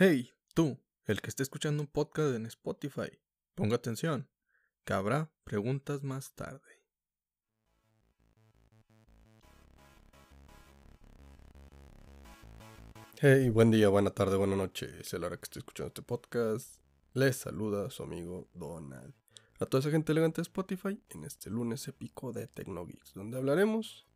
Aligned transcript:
Hey, 0.00 0.30
tú, 0.54 0.78
el 1.06 1.20
que 1.20 1.28
esté 1.28 1.42
escuchando 1.42 1.82
un 1.82 1.88
podcast 1.88 2.36
en 2.36 2.46
Spotify, 2.46 3.10
ponga 3.56 3.74
atención, 3.74 4.28
que 4.84 4.92
habrá 4.92 5.28
preguntas 5.42 6.04
más 6.04 6.36
tarde. 6.36 6.84
Hey, 13.20 13.50
buen 13.50 13.72
día, 13.72 13.88
buena 13.88 14.10
tarde, 14.10 14.36
buena 14.36 14.54
noche. 14.54 14.88
Es 15.00 15.12
la 15.14 15.26
hora 15.26 15.36
que 15.36 15.46
estoy 15.46 15.58
escuchando 15.62 15.88
este 15.88 16.02
podcast. 16.02 16.80
Les 17.14 17.34
saluda 17.34 17.90
su 17.90 18.04
amigo 18.04 18.48
Donald. 18.54 19.14
A 19.58 19.66
toda 19.66 19.80
esa 19.80 19.90
gente 19.90 20.12
elegante 20.12 20.36
de 20.36 20.42
Spotify 20.42 21.02
en 21.08 21.24
este 21.24 21.50
lunes 21.50 21.88
épico 21.88 22.32
de 22.32 22.46
Tecnogeeks, 22.46 23.14
donde 23.14 23.36
hablaremos 23.36 24.07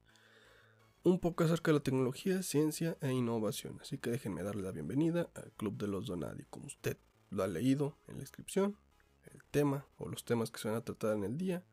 un 1.04 1.18
poco 1.18 1.44
acerca 1.44 1.70
de 1.70 1.78
la 1.78 1.82
tecnología, 1.82 2.42
ciencia 2.42 2.96
e 3.00 3.12
innovación. 3.12 3.78
Así 3.80 3.98
que 3.98 4.10
déjenme 4.10 4.42
darle 4.42 4.62
la 4.62 4.72
bienvenida 4.72 5.30
al 5.34 5.52
Club 5.52 5.76
de 5.76 5.88
los 5.88 6.06
Donadi. 6.06 6.44
Como 6.50 6.66
usted 6.66 6.96
lo 7.30 7.42
ha 7.42 7.48
leído 7.48 7.98
en 8.06 8.14
la 8.14 8.20
descripción, 8.20 8.78
el 9.24 9.42
tema 9.50 9.86
o 9.96 10.08
los 10.08 10.24
temas 10.24 10.50
que 10.50 10.60
se 10.60 10.68
van 10.68 10.76
a 10.76 10.84
tratar 10.84 11.16
en 11.16 11.24
el 11.24 11.38
día 11.38 11.64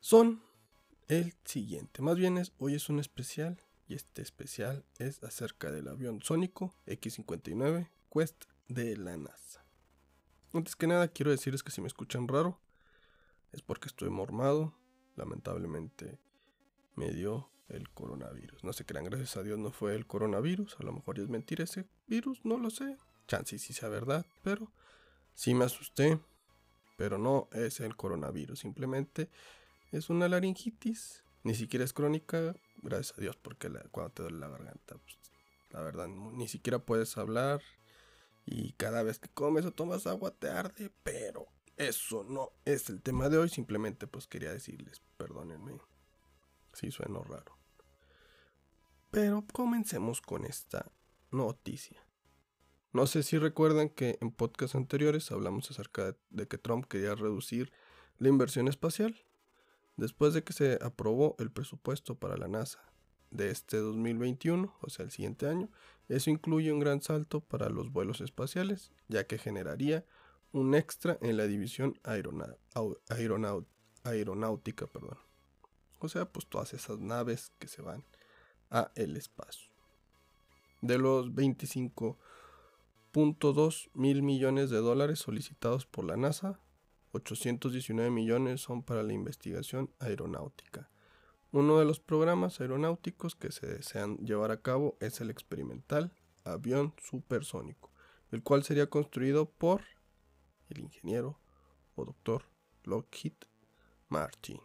son 0.00 0.42
el 1.08 1.34
siguiente. 1.44 2.02
Más 2.02 2.16
bien 2.16 2.38
es, 2.38 2.52
hoy 2.58 2.74
es 2.74 2.88
un 2.88 2.98
especial 2.98 3.60
y 3.86 3.94
este 3.94 4.22
especial 4.22 4.84
es 4.98 5.22
acerca 5.22 5.70
del 5.70 5.88
avión 5.88 6.22
sónico 6.22 6.74
X-59 6.86 7.90
Quest 8.10 8.44
de 8.68 8.96
la 8.96 9.16
NASA. 9.16 9.66
Antes 10.52 10.76
que 10.76 10.86
nada 10.86 11.08
quiero 11.08 11.30
decirles 11.30 11.62
que 11.62 11.72
si 11.72 11.80
me 11.80 11.88
escuchan 11.88 12.28
raro 12.28 12.60
es 13.52 13.60
porque 13.60 13.88
estoy 13.88 14.08
mormado. 14.08 14.74
Lamentablemente 15.16 16.18
me 16.96 17.10
dio 17.12 17.50
el 17.68 17.88
coronavirus. 17.90 18.64
No 18.64 18.72
se 18.72 18.84
crean, 18.84 19.04
gracias 19.04 19.36
a 19.36 19.42
Dios 19.42 19.58
no 19.58 19.70
fue 19.70 19.94
el 19.94 20.06
coronavirus. 20.06 20.76
A 20.80 20.84
lo 20.84 20.92
mejor 20.92 21.18
es 21.18 21.28
mentira 21.28 21.64
ese 21.64 21.86
virus, 22.06 22.44
no 22.44 22.58
lo 22.58 22.70
sé. 22.70 22.96
Chance 23.26 23.58
si 23.58 23.72
sea 23.72 23.88
verdad, 23.88 24.26
pero 24.42 24.70
sí 25.34 25.54
me 25.54 25.64
asusté. 25.64 26.20
Pero 26.96 27.18
no 27.18 27.48
es 27.52 27.80
el 27.80 27.96
coronavirus, 27.96 28.60
simplemente 28.60 29.28
es 29.90 30.10
una 30.10 30.28
laringitis. 30.28 31.24
Ni 31.42 31.54
siquiera 31.54 31.84
es 31.84 31.92
crónica, 31.92 32.54
gracias 32.82 33.18
a 33.18 33.20
Dios, 33.20 33.36
porque 33.36 33.68
cuando 33.90 34.12
te 34.12 34.22
duele 34.22 34.38
la 34.38 34.48
garganta, 34.48 34.96
pues, 34.96 35.18
la 35.70 35.82
verdad, 35.82 36.06
ni 36.06 36.48
siquiera 36.48 36.78
puedes 36.78 37.18
hablar. 37.18 37.60
Y 38.46 38.72
cada 38.74 39.02
vez 39.02 39.18
que 39.18 39.28
comes 39.28 39.64
o 39.64 39.72
tomas 39.72 40.06
agua 40.06 40.30
te 40.30 40.48
arde, 40.48 40.90
pero 41.02 41.46
eso 41.76 42.24
no 42.24 42.52
es 42.64 42.88
el 42.90 43.02
tema 43.02 43.28
de 43.28 43.38
hoy. 43.38 43.48
Simplemente 43.48 44.06
pues 44.06 44.26
quería 44.26 44.52
decirles, 44.52 45.02
perdónenme 45.16 45.72
Sí, 46.74 46.90
suena 46.90 47.20
raro. 47.20 47.56
Pero 49.10 49.46
comencemos 49.52 50.20
con 50.20 50.44
esta 50.44 50.92
noticia. 51.30 52.04
No 52.92 53.06
sé 53.06 53.22
si 53.22 53.38
recuerdan 53.38 53.88
que 53.88 54.18
en 54.20 54.30
podcasts 54.30 54.76
anteriores 54.76 55.32
hablamos 55.32 55.70
acerca 55.70 56.14
de 56.30 56.46
que 56.46 56.58
Trump 56.58 56.86
quería 56.86 57.14
reducir 57.14 57.72
la 58.18 58.28
inversión 58.28 58.68
espacial. 58.68 59.24
Después 59.96 60.34
de 60.34 60.44
que 60.44 60.52
se 60.52 60.78
aprobó 60.82 61.36
el 61.38 61.50
presupuesto 61.50 62.16
para 62.16 62.36
la 62.36 62.48
NASA 62.48 62.80
de 63.30 63.50
este 63.50 63.78
2021, 63.78 64.74
o 64.80 64.90
sea, 64.90 65.04
el 65.04 65.10
siguiente 65.10 65.48
año, 65.48 65.70
eso 66.08 66.30
incluye 66.30 66.72
un 66.72 66.80
gran 66.80 67.02
salto 67.02 67.40
para 67.40 67.68
los 67.68 67.92
vuelos 67.92 68.20
espaciales, 68.20 68.92
ya 69.08 69.26
que 69.26 69.38
generaría 69.38 70.04
un 70.52 70.74
extra 70.74 71.18
en 71.20 71.36
la 71.36 71.46
división 71.46 71.98
aeronáutica. 72.02 74.86
Perdón. 74.86 75.18
O 76.04 76.08
sea, 76.08 76.26
pues 76.26 76.46
todas 76.46 76.74
esas 76.74 76.98
naves 76.98 77.50
que 77.58 77.66
se 77.66 77.80
van 77.80 78.04
a 78.70 78.92
el 78.94 79.16
espacio. 79.16 79.70
De 80.82 80.98
los 80.98 81.30
25.2 81.30 83.88
mil 83.94 84.22
millones 84.22 84.68
de 84.68 84.76
dólares 84.78 85.20
solicitados 85.20 85.86
por 85.86 86.04
la 86.04 86.18
NASA, 86.18 86.60
819 87.12 88.10
millones 88.10 88.60
son 88.60 88.82
para 88.82 89.02
la 89.02 89.14
investigación 89.14 89.90
aeronáutica. 89.98 90.90
Uno 91.52 91.78
de 91.78 91.86
los 91.86 92.00
programas 92.00 92.60
aeronáuticos 92.60 93.34
que 93.34 93.50
se 93.50 93.66
desean 93.66 94.18
llevar 94.18 94.50
a 94.50 94.60
cabo 94.60 94.98
es 95.00 95.22
el 95.22 95.30
experimental 95.30 96.12
avión 96.44 96.92
supersónico, 97.00 97.90
el 98.30 98.42
cual 98.42 98.62
sería 98.62 98.90
construido 98.90 99.48
por 99.48 99.80
el 100.68 100.80
ingeniero 100.80 101.40
o 101.94 102.04
doctor 102.04 102.44
Lockheed 102.82 103.32
Martin. 104.08 104.60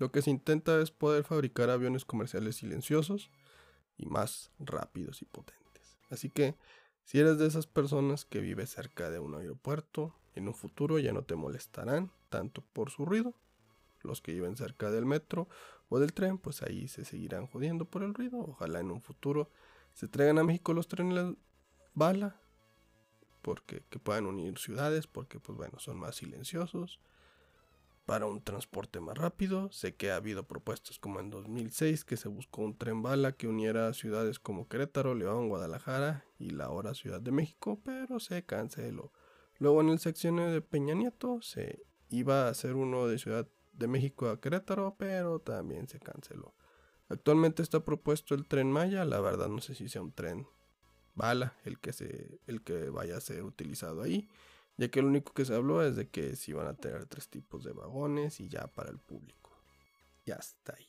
Lo 0.00 0.10
que 0.10 0.22
se 0.22 0.30
intenta 0.30 0.80
es 0.80 0.90
poder 0.90 1.24
fabricar 1.24 1.68
aviones 1.68 2.06
comerciales 2.06 2.56
silenciosos 2.56 3.30
y 3.98 4.06
más 4.06 4.50
rápidos 4.58 5.20
y 5.20 5.26
potentes. 5.26 5.98
Así 6.08 6.30
que 6.30 6.56
si 7.04 7.18
eres 7.18 7.36
de 7.36 7.46
esas 7.46 7.66
personas 7.66 8.24
que 8.24 8.40
vive 8.40 8.66
cerca 8.66 9.10
de 9.10 9.18
un 9.18 9.34
aeropuerto, 9.34 10.16
en 10.34 10.48
un 10.48 10.54
futuro 10.54 10.98
ya 10.98 11.12
no 11.12 11.22
te 11.22 11.36
molestarán 11.36 12.10
tanto 12.30 12.64
por 12.72 12.90
su 12.90 13.04
ruido. 13.04 13.34
Los 14.00 14.22
que 14.22 14.32
viven 14.32 14.56
cerca 14.56 14.90
del 14.90 15.04
metro 15.04 15.48
o 15.90 15.98
del 15.98 16.14
tren, 16.14 16.38
pues 16.38 16.62
ahí 16.62 16.88
se 16.88 17.04
seguirán 17.04 17.46
jodiendo 17.46 17.84
por 17.84 18.02
el 18.02 18.14
ruido. 18.14 18.38
Ojalá 18.38 18.80
en 18.80 18.90
un 18.90 19.02
futuro 19.02 19.50
se 19.92 20.08
traigan 20.08 20.38
a 20.38 20.44
México 20.44 20.72
los 20.72 20.88
trenes 20.88 21.34
bala, 21.92 22.40
porque 23.42 23.82
que 23.90 23.98
puedan 23.98 24.24
unir 24.24 24.58
ciudades, 24.58 25.06
porque 25.06 25.38
pues 25.40 25.58
bueno, 25.58 25.78
son 25.78 25.98
más 25.98 26.16
silenciosos 26.16 27.00
para 28.10 28.26
un 28.26 28.42
transporte 28.42 28.98
más 28.98 29.16
rápido. 29.16 29.70
Sé 29.70 29.94
que 29.94 30.10
ha 30.10 30.16
habido 30.16 30.42
propuestas 30.42 30.98
como 30.98 31.20
en 31.20 31.30
2006 31.30 32.04
que 32.04 32.16
se 32.16 32.26
buscó 32.26 32.62
un 32.62 32.76
tren 32.76 33.02
bala 33.02 33.30
que 33.30 33.46
uniera 33.46 33.92
ciudades 33.92 34.40
como 34.40 34.66
Querétaro, 34.66 35.14
León, 35.14 35.48
Guadalajara 35.48 36.24
y 36.36 36.50
la 36.50 36.64
ahora 36.64 36.94
Ciudad 36.94 37.20
de 37.20 37.30
México, 37.30 37.80
pero 37.84 38.18
se 38.18 38.44
canceló. 38.44 39.12
Luego 39.60 39.80
en 39.80 39.90
el 39.90 40.00
seccionio 40.00 40.50
de 40.50 40.60
Peña 40.60 40.94
Nieto 40.94 41.40
se 41.40 41.84
iba 42.08 42.46
a 42.46 42.48
hacer 42.48 42.74
uno 42.74 43.06
de 43.06 43.16
Ciudad 43.16 43.46
de 43.74 43.86
México 43.86 44.28
a 44.28 44.40
Querétaro, 44.40 44.96
pero 44.98 45.38
también 45.38 45.86
se 45.86 46.00
canceló. 46.00 46.56
Actualmente 47.08 47.62
está 47.62 47.84
propuesto 47.84 48.34
el 48.34 48.44
tren 48.48 48.72
Maya, 48.72 49.04
la 49.04 49.20
verdad 49.20 49.46
no 49.46 49.60
sé 49.60 49.76
si 49.76 49.88
sea 49.88 50.02
un 50.02 50.10
tren 50.10 50.48
bala 51.14 51.54
el 51.64 51.78
que, 51.78 51.92
se, 51.92 52.40
el 52.48 52.62
que 52.62 52.90
vaya 52.90 53.18
a 53.18 53.20
ser 53.20 53.44
utilizado 53.44 54.02
ahí 54.02 54.28
ya 54.80 54.88
que 54.88 55.02
lo 55.02 55.08
único 55.08 55.34
que 55.34 55.44
se 55.44 55.54
habló 55.54 55.82
es 55.82 55.94
de 55.94 56.08
que 56.08 56.34
se 56.36 56.52
iban 56.52 56.66
a 56.66 56.72
tener 56.72 57.04
tres 57.04 57.28
tipos 57.28 57.64
de 57.64 57.72
vagones 57.72 58.40
y 58.40 58.48
ya 58.48 58.66
para 58.68 58.88
el 58.88 58.98
público. 58.98 59.50
Ya 60.24 60.36
está 60.36 60.74
ahí. 60.74 60.86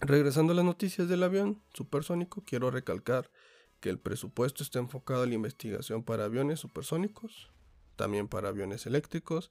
Regresando 0.00 0.54
a 0.54 0.56
las 0.56 0.64
noticias 0.64 1.06
del 1.06 1.22
avión 1.22 1.62
supersónico, 1.74 2.44
quiero 2.46 2.70
recalcar 2.70 3.30
que 3.80 3.90
el 3.90 3.98
presupuesto 3.98 4.62
está 4.62 4.78
enfocado 4.78 5.24
a 5.24 5.26
la 5.26 5.34
investigación 5.34 6.02
para 6.02 6.24
aviones 6.24 6.60
supersónicos, 6.60 7.50
también 7.96 8.26
para 8.26 8.48
aviones 8.48 8.86
eléctricos 8.86 9.50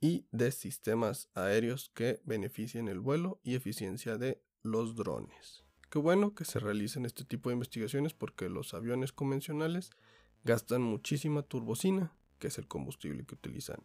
y 0.00 0.24
de 0.32 0.52
sistemas 0.52 1.28
aéreos 1.34 1.90
que 1.92 2.22
beneficien 2.24 2.88
el 2.88 3.00
vuelo 3.00 3.40
y 3.42 3.56
eficiencia 3.56 4.16
de 4.16 4.42
los 4.62 4.96
drones. 4.96 5.64
Qué 5.90 5.98
bueno 5.98 6.34
que 6.34 6.46
se 6.46 6.60
realicen 6.60 7.04
este 7.04 7.26
tipo 7.26 7.50
de 7.50 7.56
investigaciones 7.56 8.14
porque 8.14 8.48
los 8.48 8.72
aviones 8.72 9.12
convencionales 9.12 9.90
gastan 10.44 10.82
muchísima 10.82 11.42
turbocina, 11.42 12.12
que 12.38 12.48
es 12.48 12.58
el 12.58 12.66
combustible 12.66 13.24
que 13.24 13.34
utilizan 13.34 13.84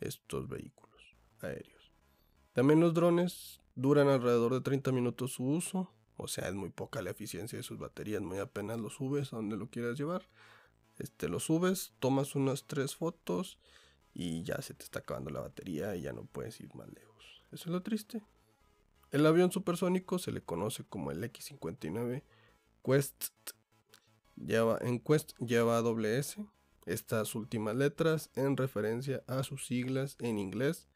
estos 0.00 0.48
vehículos 0.48 1.16
aéreos. 1.40 1.92
También 2.52 2.80
los 2.80 2.94
drones 2.94 3.60
duran 3.74 4.08
alrededor 4.08 4.54
de 4.54 4.60
30 4.60 4.92
minutos 4.92 5.32
su 5.32 5.44
uso, 5.44 5.92
o 6.16 6.28
sea, 6.28 6.48
es 6.48 6.54
muy 6.54 6.70
poca 6.70 7.02
la 7.02 7.10
eficiencia 7.10 7.56
de 7.56 7.62
sus 7.62 7.78
baterías, 7.78 8.22
muy 8.22 8.38
apenas 8.38 8.78
lo 8.78 8.90
subes 8.90 9.32
a 9.32 9.36
donde 9.36 9.56
lo 9.56 9.70
quieras 9.70 9.98
llevar. 9.98 10.28
Este, 10.98 11.28
lo 11.28 11.40
subes, 11.40 11.94
tomas 11.98 12.34
unas 12.34 12.66
tres 12.66 12.94
fotos 12.94 13.58
y 14.12 14.42
ya 14.42 14.60
se 14.60 14.74
te 14.74 14.84
está 14.84 14.98
acabando 14.98 15.30
la 15.30 15.40
batería 15.40 15.96
y 15.96 16.02
ya 16.02 16.12
no 16.12 16.24
puedes 16.26 16.60
ir 16.60 16.74
más 16.74 16.88
lejos. 16.92 17.42
Eso 17.52 17.64
es 17.64 17.72
lo 17.72 17.82
triste. 17.82 18.22
El 19.10 19.24
avión 19.24 19.50
supersónico 19.50 20.18
se 20.18 20.30
le 20.30 20.42
conoce 20.42 20.84
como 20.84 21.10
el 21.10 21.24
X-59 21.24 22.22
Quest 22.84 23.24
Lleva, 24.44 24.78
en 24.80 25.00
Quest 25.00 25.32
lleva 25.38 25.80
doble 25.82 26.18
S, 26.18 26.44
estas 26.86 27.34
últimas 27.34 27.76
letras 27.76 28.30
en 28.34 28.56
referencia 28.56 29.22
a 29.26 29.42
sus 29.42 29.66
siglas 29.66 30.16
en 30.18 30.38
inglés, 30.38 30.88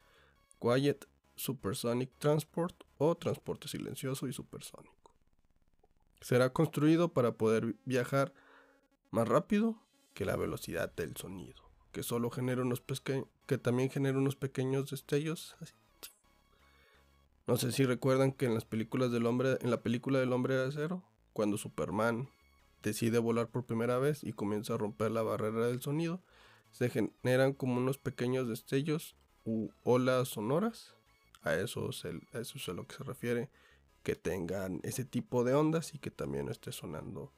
Quiet 0.59 1.05
Supersonic 1.35 2.11
Transport 2.17 2.75
o 2.97 3.15
transporte 3.15 3.67
silencioso 3.67 4.27
y 4.27 4.33
supersónico. 4.33 5.13
Será 6.21 6.51
construido 6.51 7.13
para 7.13 7.33
poder 7.33 7.75
viajar 7.85 8.33
más 9.11 9.27
rápido 9.27 9.79
que 10.13 10.25
la 10.25 10.37
velocidad 10.37 10.93
del 10.95 11.15
sonido, 11.15 11.61
que 11.91 12.03
solo 12.03 12.31
genera 12.31 12.61
unos 12.61 12.81
que 12.81 13.57
también 13.57 13.89
genera 13.89 14.17
unos 14.17 14.35
pequeños 14.35 14.89
destellos. 14.89 15.55
No 17.47 17.57
sé 17.57 17.71
si 17.71 17.85
recuerdan 17.85 18.31
que 18.31 18.47
en 18.47 18.55
las 18.55 18.65
películas 18.65 19.11
del 19.11 19.27
hombre, 19.27 19.59
en 19.61 19.69
la 19.69 19.83
película 19.83 20.19
del 20.19 20.33
hombre 20.33 20.55
de 20.55 20.65
acero, 20.67 21.03
cuando 21.33 21.57
Superman 21.57 22.29
decide 22.89 23.19
volar 23.19 23.49
por 23.49 23.65
primera 23.65 23.97
vez 23.97 24.23
y 24.23 24.33
comienza 24.33 24.75
a 24.75 24.77
romper 24.77 25.11
la 25.11 25.23
barrera 25.23 25.67
del 25.67 25.81
sonido, 25.81 26.21
se 26.71 26.89
generan 26.89 27.53
como 27.53 27.77
unos 27.77 27.97
pequeños 27.97 28.47
destellos 28.47 29.15
u 29.43 29.69
olas 29.83 30.29
sonoras. 30.29 30.93
A 31.41 31.55
eso, 31.55 31.89
es 31.89 32.03
eso 32.05 32.57
es 32.57 32.69
a 32.69 32.73
lo 32.73 32.87
que 32.87 32.95
se 32.95 33.03
refiere, 33.03 33.49
que 34.03 34.15
tengan 34.15 34.79
ese 34.83 35.05
tipo 35.05 35.43
de 35.43 35.53
ondas 35.53 35.93
y 35.93 35.99
que 35.99 36.11
también 36.11 36.49
esté 36.49 36.71
sonando 36.71 37.33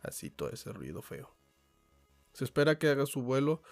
así 0.00 0.30
todo 0.30 0.50
ese 0.50 0.72
ruido 0.72 1.02
feo. 1.02 1.34
Se 2.32 2.44
espera 2.44 2.78
que 2.78 2.88
haga 2.88 3.06
su 3.06 3.22
vuelo 3.22 3.62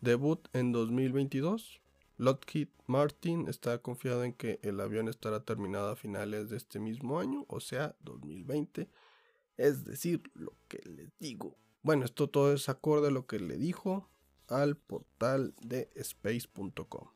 debut 0.00 0.48
en 0.52 0.72
2022. 0.72 1.80
Lockheed 2.18 2.68
Martin 2.86 3.46
está 3.48 3.78
confiado 3.78 4.24
en 4.24 4.32
que 4.32 4.58
el 4.62 4.80
avión 4.80 5.08
estará 5.08 5.40
terminado 5.44 5.90
a 5.90 5.96
finales 5.96 6.48
de 6.48 6.56
este 6.56 6.78
mismo 6.80 7.20
año, 7.20 7.44
o 7.48 7.60
sea, 7.60 7.94
2020. 8.00 8.88
Es 9.56 9.84
decir, 9.84 10.22
lo 10.34 10.52
que 10.68 10.78
les 10.84 11.10
digo. 11.18 11.56
Bueno, 11.82 12.04
esto 12.04 12.28
todo 12.28 12.52
es 12.52 12.68
acorde 12.68 13.08
a 13.08 13.10
lo 13.10 13.26
que 13.26 13.38
le 13.38 13.56
dijo 13.56 14.08
al 14.48 14.76
portal 14.76 15.54
de 15.62 15.90
space.com. 15.94 17.08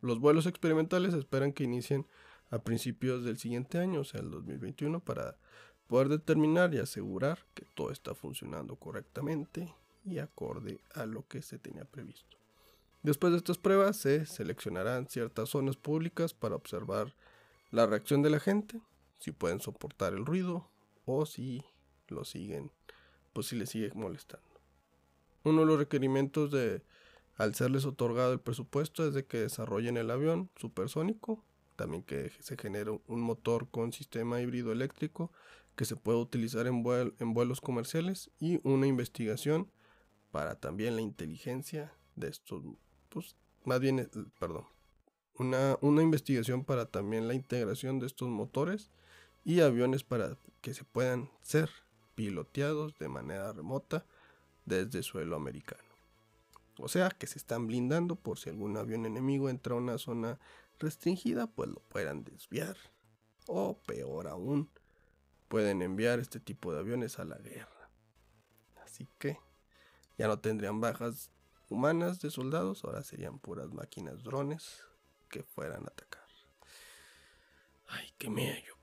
Los 0.00 0.20
vuelos 0.20 0.46
experimentales 0.46 1.14
esperan 1.14 1.52
que 1.52 1.64
inicien 1.64 2.06
a 2.50 2.58
principios 2.58 3.24
del 3.24 3.38
siguiente 3.38 3.78
año, 3.78 4.00
o 4.00 4.04
sea, 4.04 4.20
el 4.20 4.30
2021, 4.30 5.00
para 5.00 5.36
poder 5.86 6.08
determinar 6.08 6.74
y 6.74 6.78
asegurar 6.78 7.46
que 7.54 7.64
todo 7.74 7.90
está 7.90 8.14
funcionando 8.14 8.76
correctamente 8.76 9.74
y 10.04 10.18
acorde 10.18 10.80
a 10.94 11.06
lo 11.06 11.26
que 11.26 11.42
se 11.42 11.58
tenía 11.58 11.84
previsto. 11.84 12.36
Después 13.02 13.32
de 13.32 13.38
estas 13.38 13.58
pruebas 13.58 13.96
se 13.96 14.26
seleccionarán 14.26 15.08
ciertas 15.08 15.50
zonas 15.50 15.76
públicas 15.76 16.34
para 16.34 16.56
observar 16.56 17.14
la 17.70 17.86
reacción 17.86 18.22
de 18.22 18.30
la 18.30 18.40
gente, 18.40 18.80
si 19.18 19.32
pueden 19.32 19.60
soportar 19.60 20.12
el 20.12 20.26
ruido 20.26 20.68
o 21.04 21.26
si 21.26 21.64
lo 22.08 22.24
siguen, 22.24 22.70
pues 23.32 23.48
si 23.48 23.56
les 23.56 23.70
sigue 23.70 23.92
molestando. 23.94 24.46
Uno 25.44 25.60
de 25.60 25.66
los 25.66 25.78
requerimientos 25.78 26.50
de 26.50 26.82
al 27.36 27.54
serles 27.54 27.84
otorgado 27.84 28.32
el 28.32 28.40
presupuesto 28.40 29.06
es 29.06 29.14
de 29.14 29.26
que 29.26 29.38
desarrollen 29.38 29.96
el 29.96 30.10
avión 30.10 30.50
supersónico, 30.56 31.44
también 31.76 32.02
que 32.02 32.30
se 32.40 32.56
genere 32.56 32.98
un 33.06 33.20
motor 33.20 33.68
con 33.68 33.92
sistema 33.92 34.40
híbrido 34.40 34.72
eléctrico 34.72 35.30
que 35.76 35.84
se 35.84 35.94
pueda 35.94 36.18
utilizar 36.18 36.66
en, 36.66 36.82
vuelos 36.82 37.60
comerciales 37.60 38.30
y 38.40 38.60
una 38.66 38.86
investigación 38.86 39.70
para 40.32 40.54
también 40.58 40.96
la 40.96 41.02
inteligencia 41.02 41.92
de 42.16 42.28
estos, 42.28 42.62
pues 43.10 43.36
más 43.64 43.80
bien, 43.80 43.98
eh, 43.98 44.08
perdón, 44.40 44.64
una, 45.34 45.76
una 45.82 46.02
investigación 46.02 46.64
para 46.64 46.86
también 46.86 47.28
la 47.28 47.34
integración 47.34 47.98
de 47.98 48.06
estos 48.06 48.28
motores 48.30 48.90
y 49.44 49.60
aviones 49.60 50.02
para 50.02 50.38
que 50.62 50.72
se 50.72 50.84
puedan 50.84 51.30
ser 51.42 51.68
piloteados 52.16 52.98
de 52.98 53.08
manera 53.08 53.52
remota 53.52 54.04
desde 54.64 55.04
suelo 55.04 55.36
americano. 55.36 55.82
O 56.78 56.88
sea, 56.88 57.10
que 57.10 57.28
se 57.28 57.38
están 57.38 57.68
blindando 57.68 58.16
por 58.16 58.38
si 58.38 58.50
algún 58.50 58.76
avión 58.76 59.06
enemigo 59.06 59.48
entra 59.48 59.74
a 59.74 59.78
una 59.78 59.98
zona 59.98 60.40
restringida, 60.78 61.46
pues 61.46 61.70
lo 61.70 61.80
puedan 61.88 62.24
desviar. 62.24 62.76
O 63.46 63.78
peor 63.86 64.26
aún, 64.26 64.68
pueden 65.48 65.80
enviar 65.82 66.18
este 66.18 66.40
tipo 66.40 66.72
de 66.72 66.80
aviones 66.80 67.18
a 67.18 67.24
la 67.24 67.38
guerra. 67.38 67.90
Así 68.84 69.08
que 69.18 69.38
ya 70.18 70.26
no 70.26 70.40
tendrían 70.40 70.80
bajas 70.80 71.30
humanas 71.68 72.20
de 72.20 72.30
soldados, 72.30 72.84
ahora 72.84 73.02
serían 73.04 73.38
puras 73.38 73.72
máquinas 73.72 74.22
drones 74.22 74.82
que 75.28 75.42
fueran 75.42 75.84
a 75.84 75.88
atacar. 75.88 76.26
Ay, 77.88 78.12
qué 78.18 78.28
mello. 78.28 78.75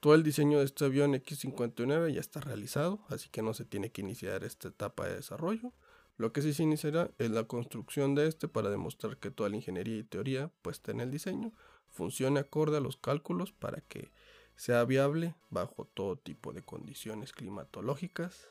Todo 0.00 0.14
el 0.14 0.22
diseño 0.22 0.58
de 0.58 0.64
este 0.64 0.84
avión 0.84 1.14
X-59 1.14 2.12
ya 2.12 2.20
está 2.20 2.40
realizado, 2.40 3.00
así 3.08 3.28
que 3.30 3.42
no 3.42 3.54
se 3.54 3.64
tiene 3.64 3.90
que 3.90 4.02
iniciar 4.02 4.44
esta 4.44 4.68
etapa 4.68 5.06
de 5.06 5.16
desarrollo. 5.16 5.72
Lo 6.16 6.32
que 6.32 6.42
sí 6.42 6.54
se 6.54 6.62
iniciará 6.62 7.10
es 7.18 7.30
la 7.30 7.44
construcción 7.44 8.14
de 8.14 8.26
este 8.26 8.48
para 8.48 8.70
demostrar 8.70 9.18
que 9.18 9.30
toda 9.30 9.50
la 9.50 9.56
ingeniería 9.56 9.96
y 9.96 10.04
teoría 10.04 10.48
puesta 10.62 10.90
en 10.90 11.00
el 11.00 11.10
diseño 11.10 11.52
funcione 11.88 12.40
acorde 12.40 12.76
a 12.76 12.80
los 12.80 12.96
cálculos 12.96 13.52
para 13.52 13.80
que 13.80 14.10
sea 14.54 14.84
viable 14.84 15.34
bajo 15.50 15.84
todo 15.84 16.16
tipo 16.16 16.52
de 16.52 16.62
condiciones 16.62 17.32
climatológicas 17.32 18.48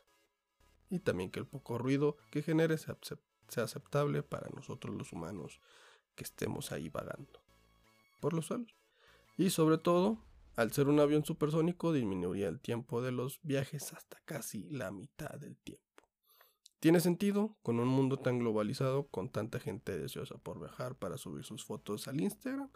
y 0.89 1.00
también 1.00 1.31
que 1.31 1.39
el 1.39 1.47
poco 1.47 1.77
ruido 1.77 2.18
que 2.31 2.44
genere 2.44 2.77
sea, 2.77 2.97
aceptable 3.57 4.24
para 4.24 4.50
nosotros 4.50 4.95
los 4.95 5.12
humanos 5.12 5.59
que 6.15 6.24
estemos 6.24 6.71
ahí 6.71 6.89
vagando 6.89 7.42
por 8.19 8.33
los 8.33 8.47
suelos. 8.47 8.75
Y 9.38 9.50
sobre 9.50 9.77
todo, 9.77 10.19
al 10.56 10.72
ser 10.72 10.88
un 10.88 11.00
avión 11.00 11.25
supersónico 11.25 11.92
disminuiría 11.92 12.48
el 12.48 12.60
tiempo 12.60 13.02
de 13.02 13.12
los 13.12 13.40
viajes 13.44 13.94
hasta 13.94 14.19
casi 14.25 14.69
la 14.69 14.92
mitad 14.92 15.31
del 15.40 15.57
tiempo. 15.57 15.84
Tiene 16.80 17.00
sentido 17.00 17.57
con 17.63 17.80
un 17.80 17.88
mundo 17.88 18.18
tan 18.18 18.40
globalizado, 18.40 19.07
con 19.07 19.30
tanta 19.30 19.60
gente 19.60 19.98
deseosa 19.98 20.38
por 20.38 20.60
viajar 20.60 20.96
para 20.96 21.18
subir 21.18 21.44
sus 21.44 21.66
fotos 21.66 22.07
al 22.07 22.22
Instagram, 22.22 22.69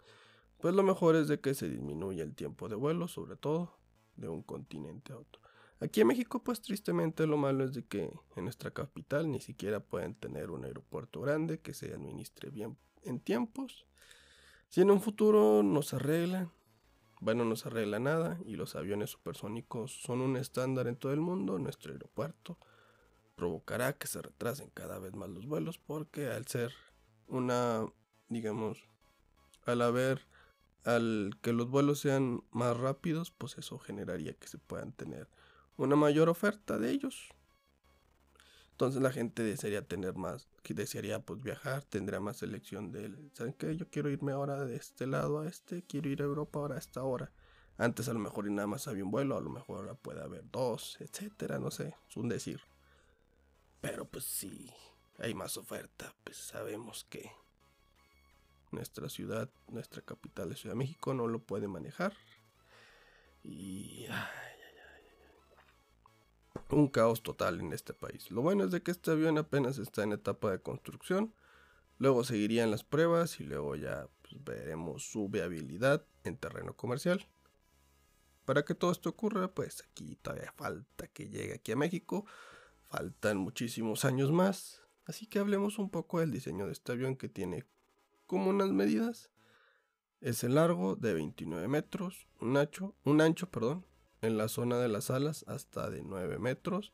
pues 0.58 0.74
lo 0.74 0.82
mejor 0.82 1.16
es 1.16 1.28
de 1.28 1.40
que 1.40 1.54
se 1.54 1.68
disminuya 1.68 2.22
el 2.22 2.34
tiempo 2.34 2.68
de 2.68 2.74
vuelo, 2.74 3.08
sobre 3.08 3.36
todo 3.36 3.78
de 4.16 4.28
un 4.28 4.42
continente 4.42 5.12
a 5.12 5.18
otro. 5.18 5.40
Aquí 5.80 6.02
en 6.02 6.08
México, 6.08 6.42
pues 6.44 6.60
tristemente 6.60 7.26
lo 7.26 7.38
malo 7.38 7.64
es 7.64 7.72
de 7.72 7.86
que 7.86 8.12
en 8.36 8.44
nuestra 8.44 8.70
capital 8.70 9.30
ni 9.30 9.40
siquiera 9.40 9.80
pueden 9.80 10.14
tener 10.14 10.50
un 10.50 10.64
aeropuerto 10.64 11.22
grande 11.22 11.60
que 11.60 11.72
se 11.72 11.94
administre 11.94 12.50
bien 12.50 12.76
en 13.02 13.20
tiempos. 13.20 13.86
Si 14.68 14.82
en 14.82 14.90
un 14.90 15.00
futuro 15.00 15.62
nos 15.62 15.94
arreglan, 15.94 16.52
bueno, 17.20 17.44
no 17.44 17.54
se 17.56 17.68
arregla 17.68 17.98
nada 17.98 18.38
y 18.44 18.56
los 18.56 18.74
aviones 18.76 19.10
supersónicos 19.10 19.92
son 20.02 20.20
un 20.20 20.36
estándar 20.36 20.86
en 20.86 20.96
todo 20.96 21.12
el 21.12 21.20
mundo, 21.20 21.58
nuestro 21.58 21.92
aeropuerto 21.92 22.58
provocará 23.40 23.94
que 23.94 24.06
se 24.06 24.20
retrasen 24.20 24.70
cada 24.74 24.98
vez 24.98 25.14
más 25.14 25.30
los 25.30 25.46
vuelos 25.46 25.78
porque 25.78 26.28
al 26.28 26.46
ser 26.46 26.74
una, 27.26 27.86
digamos, 28.28 28.84
al 29.64 29.80
haber, 29.80 30.26
al 30.84 31.30
que 31.40 31.54
los 31.54 31.70
vuelos 31.70 32.00
sean 32.00 32.42
más 32.50 32.76
rápidos, 32.76 33.30
pues 33.30 33.56
eso 33.56 33.78
generaría 33.78 34.34
que 34.34 34.46
se 34.46 34.58
puedan 34.58 34.92
tener 34.92 35.28
una 35.78 35.96
mayor 35.96 36.28
oferta 36.28 36.78
de 36.78 36.90
ellos. 36.90 37.30
Entonces 38.80 39.02
la 39.02 39.12
gente 39.12 39.42
desearía 39.42 39.86
tener 39.86 40.14
más, 40.14 40.48
desearía 40.66 41.20
pues 41.20 41.42
viajar, 41.42 41.84
tendría 41.84 42.18
más 42.18 42.38
selección 42.38 42.92
de, 42.92 43.14
¿saben 43.34 43.52
qué? 43.52 43.76
Yo 43.76 43.90
quiero 43.90 44.08
irme 44.08 44.32
ahora 44.32 44.64
de 44.64 44.74
este 44.74 45.06
lado 45.06 45.40
a 45.40 45.46
este, 45.46 45.82
quiero 45.82 46.08
ir 46.08 46.22
a 46.22 46.24
Europa 46.24 46.60
ahora 46.60 46.76
a 46.76 46.78
esta 46.78 47.02
hora. 47.02 47.30
Antes 47.76 48.08
a 48.08 48.14
lo 48.14 48.20
mejor 48.20 48.46
y 48.46 48.50
nada 48.50 48.66
más 48.66 48.88
había 48.88 49.04
un 49.04 49.10
vuelo, 49.10 49.36
a 49.36 49.42
lo 49.42 49.50
mejor 49.50 49.80
ahora 49.80 49.96
puede 49.96 50.22
haber 50.22 50.50
dos, 50.50 50.96
etcétera, 50.98 51.58
no 51.58 51.70
sé, 51.70 51.94
es 52.08 52.16
un 52.16 52.30
decir. 52.30 52.62
Pero 53.82 54.06
pues 54.06 54.24
si 54.24 54.72
hay 55.18 55.34
más 55.34 55.58
oferta, 55.58 56.14
pues 56.24 56.38
sabemos 56.38 57.04
que 57.04 57.30
nuestra 58.70 59.10
ciudad, 59.10 59.50
nuestra 59.68 60.00
capital 60.00 60.48
de 60.48 60.56
Ciudad 60.56 60.74
de 60.74 60.78
México 60.78 61.12
no 61.12 61.28
lo 61.28 61.40
puede 61.40 61.68
manejar. 61.68 62.14
Y 63.44 64.06
un 66.70 66.88
caos 66.88 67.22
total 67.22 67.60
en 67.60 67.72
este 67.72 67.94
país. 67.94 68.30
Lo 68.30 68.42
bueno 68.42 68.64
es 68.64 68.70
de 68.70 68.82
que 68.82 68.90
este 68.90 69.10
avión 69.10 69.38
apenas 69.38 69.78
está 69.78 70.02
en 70.02 70.12
etapa 70.12 70.50
de 70.50 70.60
construcción. 70.60 71.34
Luego 71.98 72.24
seguirían 72.24 72.70
las 72.70 72.84
pruebas 72.84 73.40
y 73.40 73.44
luego 73.44 73.76
ya 73.76 74.08
pues, 74.22 74.42
veremos 74.44 75.04
su 75.04 75.28
viabilidad 75.28 76.04
en 76.24 76.36
terreno 76.36 76.74
comercial. 76.74 77.26
Para 78.44 78.64
que 78.64 78.74
todo 78.74 78.90
esto 78.90 79.10
ocurra, 79.10 79.52
pues 79.52 79.82
aquí 79.82 80.16
todavía 80.16 80.52
falta 80.56 81.06
que 81.08 81.28
llegue 81.28 81.54
aquí 81.54 81.72
a 81.72 81.76
México. 81.76 82.24
Faltan 82.88 83.36
muchísimos 83.36 84.04
años 84.04 84.32
más. 84.32 84.82
Así 85.04 85.26
que 85.26 85.38
hablemos 85.38 85.78
un 85.78 85.90
poco 85.90 86.20
del 86.20 86.30
diseño 86.30 86.66
de 86.66 86.72
este 86.72 86.92
avión 86.92 87.16
que 87.16 87.28
tiene 87.28 87.64
como 88.26 88.50
unas 88.50 88.70
medidas. 88.70 89.30
Es 90.20 90.44
el 90.44 90.54
largo 90.54 90.96
de 90.96 91.14
29 91.14 91.66
metros, 91.68 92.28
un 92.40 92.56
ancho, 92.56 92.94
un 93.04 93.20
ancho, 93.20 93.50
perdón, 93.50 93.86
en 94.22 94.36
la 94.36 94.48
zona 94.48 94.78
de 94.78 94.88
las 94.88 95.10
alas 95.10 95.44
hasta 95.48 95.90
de 95.90 96.02
9 96.02 96.38
metros, 96.38 96.92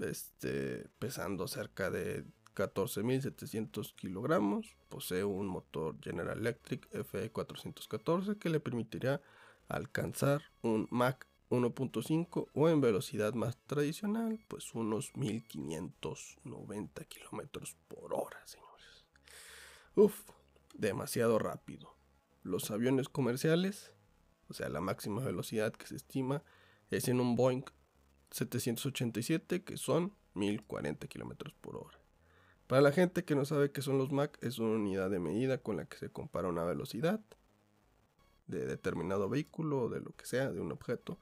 este, 0.00 0.88
pesando 0.98 1.48
cerca 1.48 1.90
de 1.90 2.24
14.700 2.54 3.94
kilogramos. 3.94 4.76
Posee 4.88 5.24
un 5.24 5.46
motor 5.46 5.96
General 6.02 6.38
Electric 6.38 6.88
FE414 6.90 8.38
que 8.38 8.48
le 8.48 8.60
permitirá 8.60 9.20
alcanzar 9.68 10.42
un 10.62 10.88
Mach 10.90 11.24
1.5 11.50 12.48
o 12.52 12.68
en 12.68 12.80
velocidad 12.80 13.32
más 13.34 13.56
tradicional, 13.66 14.38
pues 14.48 14.74
unos 14.74 15.16
1590 15.16 17.04
kilómetros 17.04 17.76
por 17.88 18.12
hora, 18.12 18.38
señores. 18.44 19.06
Uf, 19.94 20.20
demasiado 20.74 21.38
rápido. 21.38 21.94
Los 22.42 22.70
aviones 22.70 23.08
comerciales 23.08 23.92
o 24.48 24.54
sea, 24.54 24.68
la 24.68 24.80
máxima 24.80 25.22
velocidad 25.22 25.72
que 25.72 25.86
se 25.86 25.94
estima 25.96 26.42
es 26.90 27.08
en 27.08 27.20
un 27.20 27.36
Boeing 27.36 27.64
787, 28.30 29.64
que 29.64 29.76
son 29.76 30.14
1040 30.34 31.08
km 31.08 31.52
por 31.60 31.76
hora. 31.76 31.98
Para 32.66 32.82
la 32.82 32.92
gente 32.92 33.24
que 33.24 33.34
no 33.34 33.46
sabe 33.46 33.72
qué 33.72 33.82
son 33.82 33.98
los 33.98 34.12
Mach, 34.12 34.32
es 34.42 34.58
una 34.58 34.76
unidad 34.76 35.10
de 35.10 35.18
medida 35.18 35.58
con 35.58 35.78
la 35.78 35.86
que 35.86 35.96
se 35.96 36.10
compara 36.10 36.48
una 36.48 36.64
velocidad 36.64 37.20
de 38.46 38.66
determinado 38.66 39.28
vehículo 39.28 39.82
o 39.82 39.88
de 39.88 40.00
lo 40.00 40.14
que 40.16 40.26
sea, 40.26 40.50
de 40.50 40.60
un 40.60 40.72
objeto, 40.72 41.20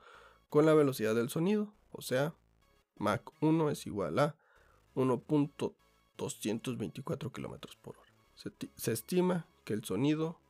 con 0.49 0.65
la 0.67 0.75
velocidad 0.75 1.15
del 1.15 1.29
sonido. 1.29 1.73
O 1.93 2.03
sea, 2.03 2.35
Mach 2.97 3.23
1 3.41 3.71
es 3.71 3.87
igual 3.87 4.19
a 4.19 4.35
1.224 4.95 7.31
km 7.31 7.77
por 7.81 7.99
hora. 7.99 8.11
Se, 8.35 8.51
se 8.77 8.93
estima 8.93 9.47
que 9.65 9.75
el 9.75 9.85
sonido 9.85 10.41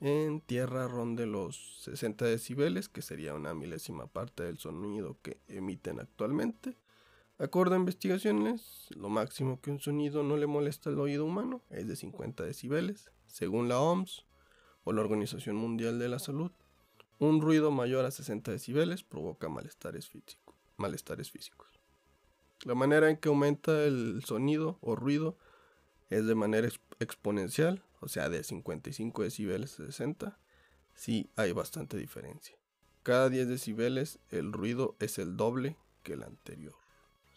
en 0.00 0.40
tierra 0.40 0.88
ronde 0.88 1.26
los 1.26 1.82
60 1.82 2.24
decibeles, 2.24 2.88
que 2.88 3.02
sería 3.02 3.34
una 3.34 3.54
milésima 3.54 4.06
parte 4.06 4.42
del 4.42 4.58
sonido 4.58 5.18
que 5.22 5.38
emiten 5.46 6.00
actualmente. 6.00 6.76
Acorde 7.38 7.74
a 7.74 7.78
investigaciones, 7.78 8.88
lo 8.90 9.08
máximo 9.08 9.60
que 9.60 9.70
un 9.70 9.80
sonido 9.80 10.22
no 10.22 10.36
le 10.36 10.46
molesta 10.46 10.90
al 10.90 10.98
oído 10.98 11.24
humano 11.24 11.62
es 11.70 11.86
de 11.86 11.96
50 11.96 12.44
decibeles, 12.44 13.10
según 13.26 13.68
la 13.68 13.80
OMS 13.80 14.24
o 14.84 14.92
la 14.92 15.00
Organización 15.00 15.56
Mundial 15.56 15.98
de 15.98 16.08
la 16.08 16.18
Salud. 16.18 16.50
Un 17.18 17.42
ruido 17.42 17.70
mayor 17.70 18.06
a 18.06 18.10
60 18.10 18.50
decibeles 18.50 19.02
provoca 19.04 19.48
malestares, 19.48 20.08
físicos. 21.30 21.68
La 22.64 22.74
manera 22.74 23.10
en 23.10 23.18
que 23.18 23.28
aumenta 23.28 23.84
el 23.84 24.22
sonido 24.24 24.78
o 24.80 24.96
ruido 24.96 25.36
es 26.08 26.26
de 26.26 26.34
manera 26.34 26.68
exponencial, 26.98 27.82
o 28.00 28.08
sea, 28.08 28.28
de 28.28 28.42
55 28.42 29.22
decibeles 29.22 29.78
a 29.78 29.86
60, 29.86 30.38
sí 30.94 31.30
hay 31.36 31.52
bastante 31.52 31.96
diferencia. 31.96 32.56
Cada 33.02 33.28
10 33.28 33.48
decibeles 33.48 34.18
el 34.30 34.52
ruido 34.52 34.96
es 34.98 35.18
el 35.18 35.36
doble 35.36 35.76
que 36.02 36.14
el 36.14 36.22
anterior. 36.22 36.74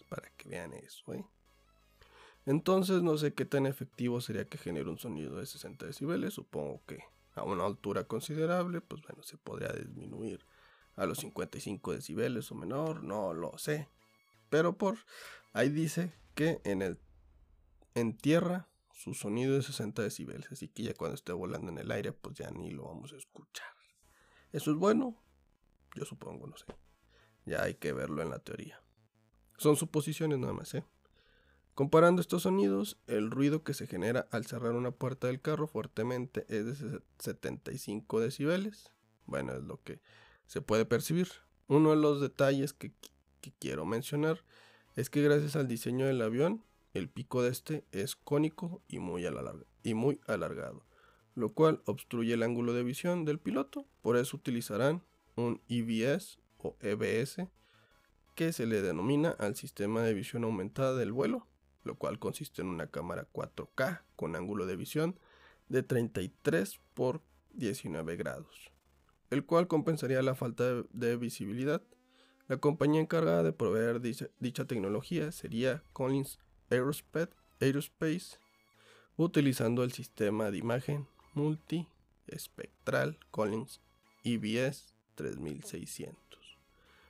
Para 0.09 0.29
que 0.37 0.49
vean 0.49 0.73
eso, 0.73 1.13
¿eh? 1.13 1.25
Entonces 2.45 3.01
no 3.01 3.17
sé 3.17 3.33
qué 3.33 3.45
tan 3.45 3.65
efectivo 3.65 4.19
sería 4.19 4.45
que 4.45 4.57
genere 4.57 4.89
un 4.89 4.97
sonido 4.97 5.37
de 5.37 5.45
60 5.45 5.85
decibeles. 5.85 6.33
Supongo 6.33 6.81
que 6.85 6.99
a 7.35 7.43
una 7.43 7.65
altura 7.65 8.03
considerable, 8.03 8.81
pues 8.81 9.01
bueno, 9.01 9.23
se 9.23 9.37
podría 9.37 9.69
disminuir 9.69 10.45
a 10.95 11.05
los 11.05 11.19
55 11.19 11.93
decibeles 11.93 12.51
o 12.51 12.55
menor, 12.55 13.03
no 13.03 13.33
lo 13.33 13.57
sé. 13.57 13.87
Pero 14.49 14.77
por 14.77 14.97
ahí 15.53 15.69
dice 15.69 16.13
que 16.35 16.59
en 16.63 16.81
el 16.81 16.99
en 17.95 18.17
tierra 18.17 18.67
su 18.93 19.13
sonido 19.13 19.57
es 19.57 19.65
60 19.65 20.01
decibeles, 20.01 20.51
así 20.51 20.69
que 20.69 20.83
ya 20.83 20.93
cuando 20.93 21.15
esté 21.15 21.33
volando 21.33 21.71
en 21.71 21.77
el 21.77 21.91
aire, 21.91 22.13
pues 22.13 22.35
ya 22.35 22.49
ni 22.51 22.71
lo 22.71 22.85
vamos 22.85 23.11
a 23.11 23.17
escuchar. 23.17 23.67
¿Eso 24.51 24.71
es 24.71 24.77
bueno? 24.77 25.21
Yo 25.95 26.05
supongo, 26.05 26.47
no 26.47 26.55
sé. 26.55 26.65
Ya 27.45 27.63
hay 27.63 27.75
que 27.75 27.91
verlo 27.91 28.21
en 28.21 28.29
la 28.29 28.39
teoría. 28.39 28.81
Son 29.57 29.75
suposiciones 29.75 30.39
nada 30.39 30.53
más, 30.53 30.73
¿eh? 30.73 30.85
Comparando 31.75 32.21
estos 32.21 32.43
sonidos, 32.43 32.99
el 33.07 33.31
ruido 33.31 33.63
que 33.63 33.73
se 33.73 33.87
genera 33.87 34.27
al 34.31 34.45
cerrar 34.45 34.73
una 34.73 34.91
puerta 34.91 35.25
del 35.27 35.41
carro 35.41 35.65
fuertemente 35.65 36.45
es 36.47 36.79
de 36.79 37.01
75 37.17 38.19
decibeles. 38.19 38.91
Bueno, 39.25 39.53
es 39.53 39.63
lo 39.63 39.81
que 39.81 39.99
se 40.45 40.61
puede 40.61 40.85
percibir. 40.85 41.29
Uno 41.67 41.89
de 41.89 41.95
los 41.95 42.21
detalles 42.21 42.73
que, 42.73 42.93
quiero 43.59 43.85
mencionar 43.85 44.43
es 44.95 45.09
que 45.09 45.23
gracias 45.23 45.55
al 45.55 45.67
diseño 45.67 46.05
del 46.05 46.21
avión, 46.21 46.63
el 46.93 47.09
pico 47.09 47.41
de 47.41 47.49
este 47.49 47.85
es 47.91 48.15
cónico 48.15 48.81
y 48.87 48.99
muy, 48.99 49.25
alargado, 49.25 50.85
lo 51.35 51.53
cual 51.53 51.81
obstruye 51.85 52.33
el 52.33 52.43
ángulo 52.43 52.73
de 52.73 52.83
visión 52.83 53.25
del 53.25 53.39
piloto. 53.39 53.85
Por 54.01 54.17
eso 54.17 54.37
utilizarán 54.37 55.03
un 55.35 55.61
EBS 55.67 56.39
o 56.57 56.77
EBS, 56.79 57.47
que 58.35 58.53
se 58.53 58.65
le 58.65 58.81
denomina 58.81 59.29
al 59.31 59.55
sistema 59.55 60.01
de 60.01 60.13
visión 60.13 60.43
aumentada 60.43 60.95
del 60.95 61.11
vuelo 61.11 61.47
lo 61.83 61.95
cual 61.95 62.19
consiste 62.19 62.61
en 62.61 62.69
una 62.69 62.87
cámara 62.87 63.27
4K 63.31 64.01
con 64.15 64.35
ángulo 64.35 64.65
de 64.65 64.75
visión 64.75 65.19
de 65.69 65.83
33 65.83 66.79
por 66.93 67.21
19 67.53 68.15
grados, 68.15 68.71
el 69.29 69.45
cual 69.45 69.67
compensaría 69.67 70.21
la 70.21 70.35
falta 70.35 70.83
de, 70.91 71.17
visibilidad. 71.17 71.81
La 72.47 72.57
compañía 72.57 73.01
encargada 73.01 73.43
de 73.43 73.53
proveer 73.53 74.01
dicha, 74.01 74.65
tecnología 74.65 75.31
sería 75.31 75.83
Collins 75.93 76.39
Aerospace, 76.73 78.37
utilizando 79.17 79.83
el 79.83 79.91
sistema 79.91 80.51
de 80.51 80.57
imagen 80.57 81.07
multiespectral 81.33 83.17
Collins 83.31 83.81
EBS 84.23 84.93
3600. 85.15 86.17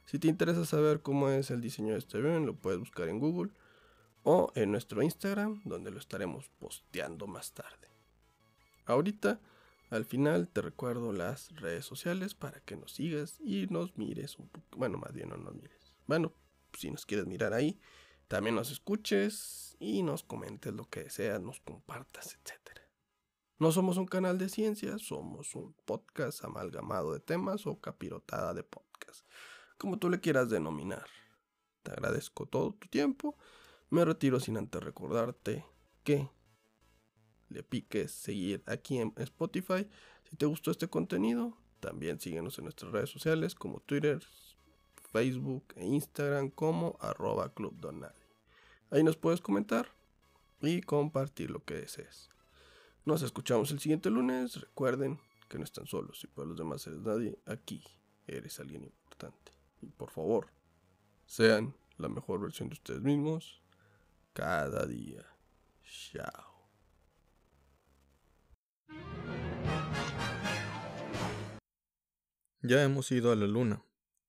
Si 0.06 0.20
te 0.20 0.28
interesa 0.28 0.66
saber 0.66 1.02
cómo 1.02 1.30
es 1.30 1.50
el 1.50 1.62
diseño 1.62 1.94
de 1.94 2.00
este 2.00 2.18
avión, 2.18 2.46
lo 2.46 2.56
puedes 2.56 2.80
buscar 2.80 3.08
en 3.10 3.20
Google 3.20 3.52
o 4.24 4.52
en 4.56 4.72
nuestro 4.72 5.02
Instagram, 5.02 5.62
donde 5.66 5.92
lo 5.92 6.00
estaremos 6.00 6.50
posteando 6.60 7.28
más 7.28 7.54
tarde. 7.54 7.88
Ahorita, 8.86 9.40
al 9.90 10.06
final, 10.06 10.48
te 10.48 10.62
recuerdo 10.62 11.14
las 11.14 11.56
redes 11.56 11.86
sociales 11.86 12.34
para 12.34 12.60
que 12.62 12.76
nos 12.76 12.94
sigas 12.94 13.40
y 13.40 13.68
nos 13.68 13.98
mires 13.98 14.38
un 14.40 14.48
poco. 14.48 14.78
Bueno, 14.78 14.98
más 14.98 15.14
bien 15.14 15.30
no 15.30 15.38
nos 15.38 15.56
mires. 15.56 15.94
Bueno, 16.08 16.34
si 16.78 16.92
nos 16.92 17.06
quieres 17.06 17.28
mirar 17.28 17.54
ahí, 17.54 17.80
también 18.28 18.56
nos 18.56 18.72
escuches 18.72 19.76
y 19.80 20.04
nos 20.04 20.24
comentes 20.24 20.74
lo 20.74 20.90
que 20.90 21.04
deseas, 21.04 21.42
nos 21.42 21.60
compartas, 21.60 22.36
etc. 22.36 22.80
No 23.60 23.72
somos 23.72 23.98
un 23.98 24.06
canal 24.06 24.38
de 24.38 24.50
ciencias, 24.50 25.02
somos 25.02 25.56
un 25.56 25.76
podcast 25.86 26.44
amalgamado 26.44 27.14
de 27.14 27.20
temas 27.20 27.66
o 27.68 27.80
capirotada 27.80 28.54
de 28.54 28.64
podcast, 28.64 29.26
como 29.78 30.00
tú 30.00 30.10
le 30.10 30.20
quieras 30.20 30.50
denominar. 30.50 31.08
Te 31.84 31.92
agradezco 31.92 32.46
todo 32.46 32.74
tu 32.74 32.88
tiempo 32.88 33.38
me 33.94 34.04
retiro 34.04 34.40
sin 34.40 34.58
antes 34.58 34.82
recordarte 34.82 35.64
que 36.04 36.28
le 37.50 37.62
piques 37.62 38.12
seguir 38.12 38.64
aquí 38.66 38.98
en 38.98 39.14
Spotify. 39.18 39.88
Si 40.24 40.36
te 40.36 40.48
gustó 40.48 40.72
este 40.72 40.88
contenido, 40.88 41.56
también 41.80 42.20
síguenos 42.20 42.58
en 42.58 42.64
nuestras 42.64 42.92
redes 42.92 43.12
sociales 43.12 43.54
como 43.54 43.82
Twitter, 43.82 44.24
Facebook 45.14 45.64
e 45.76 45.86
Instagram 45.86 46.50
como 46.50 46.98
arroba 47.00 47.54
Club 47.54 47.76
Ahí 48.90 49.04
nos 49.04 49.16
puedes 49.16 49.42
comentar 49.42 49.88
y 50.60 50.82
compartir 50.82 51.52
lo 51.52 51.64
que 51.64 51.76
desees. 51.76 52.30
Nos 53.06 53.22
escuchamos 53.22 53.70
el 53.70 53.80
siguiente 53.80 54.10
lunes. 54.10 54.60
Recuerden 54.60 55.20
que 55.50 55.60
no 55.60 55.66
están 55.66 55.86
solos 55.86 56.24
y 56.24 56.28
para 56.28 56.48
los 56.48 56.58
demás 56.58 56.86
eres 56.88 57.00
nadie. 57.02 57.38
Aquí 57.46 57.84
eres 58.26 58.60
alguien 58.60 58.86
importante. 58.86 59.52
Y 59.82 59.88
por 59.92 60.10
favor, 60.10 60.48
sean 61.28 61.76
la 61.98 62.10
mejor 62.10 62.42
versión 62.42 62.70
de 62.70 62.74
ustedes 62.74 63.02
mismos 63.02 63.62
cada 64.34 64.88
día. 64.88 65.24
Chao. 65.84 66.54
Ya 72.64 72.82
hemos 72.82 73.12
ido 73.12 73.32
a 73.32 73.36
la 73.36 73.46
luna. 73.46 73.84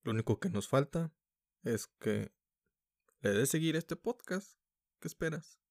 Lo 0.04 0.12
único 0.12 0.38
que 0.38 0.50
nos 0.50 0.68
falta 0.68 1.12
es 1.62 1.86
que 1.86 2.32
le 3.20 3.30
des 3.30 3.48
seguir 3.48 3.74
este 3.74 3.96
podcast. 3.96 4.58
¿Qué 5.00 5.08
esperas? 5.08 5.63